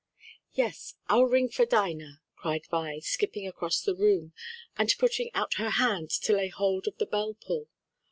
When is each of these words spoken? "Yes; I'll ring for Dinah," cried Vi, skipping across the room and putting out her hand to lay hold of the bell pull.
"Yes; 0.53 0.95
I'll 1.09 1.25
ring 1.25 1.47
for 1.47 1.63
Dinah," 1.63 2.21
cried 2.35 2.63
Vi, 2.71 3.01
skipping 3.01 3.47
across 3.47 3.81
the 3.83 3.93
room 3.93 4.33
and 4.75 4.91
putting 4.97 5.29
out 5.35 5.53
her 5.57 5.69
hand 5.69 6.09
to 6.23 6.33
lay 6.35 6.47
hold 6.47 6.87
of 6.87 6.97
the 6.97 7.05
bell 7.05 7.35
pull. 7.39 7.67